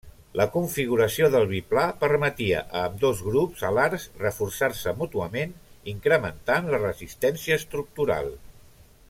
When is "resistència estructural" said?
6.87-8.35